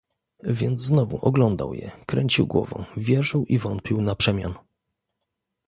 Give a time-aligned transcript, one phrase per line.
[0.43, 4.53] "Więc znowu oglądał je, kręcił głową, wierzył i wątpił naprzemian."